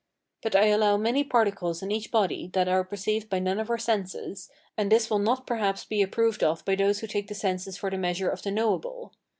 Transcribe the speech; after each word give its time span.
But 0.41 0.55
I 0.55 0.65
allow 0.65 0.97
many 0.97 1.23
particles 1.23 1.83
in 1.83 1.91
each 1.91 2.09
body 2.09 2.49
that 2.53 2.67
are 2.67 2.83
perceived 2.83 3.29
by 3.29 3.37
none 3.37 3.59
of 3.59 3.69
our 3.69 3.77
senses, 3.77 4.49
and 4.75 4.91
this 4.91 5.11
will 5.11 5.19
not 5.19 5.45
perhaps 5.45 5.85
be 5.85 6.01
approved 6.01 6.43
of 6.43 6.65
by 6.65 6.73
those 6.73 7.01
who 7.01 7.05
take 7.07 7.27
the 7.27 7.35
senses 7.35 7.77
for 7.77 7.91
the 7.91 7.99
measure 7.99 8.31
of 8.31 8.41
the 8.41 8.49
knowable. 8.49 9.13